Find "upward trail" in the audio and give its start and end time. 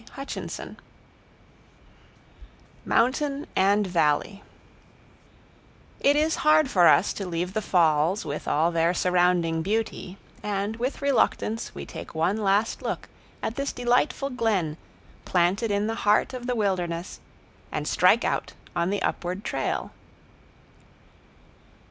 19.03-19.91